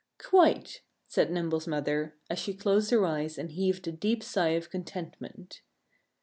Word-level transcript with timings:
"Quite!" 0.17 0.81
said 1.05 1.29
Nimble's 1.29 1.67
mother, 1.67 2.15
as 2.27 2.39
she 2.39 2.55
closed 2.55 2.89
her 2.89 3.05
eyes 3.05 3.37
and 3.37 3.51
heaved 3.51 3.87
a 3.87 3.91
deep 3.91 4.23
sigh 4.23 4.53
of 4.57 4.71
contentment. 4.71 5.61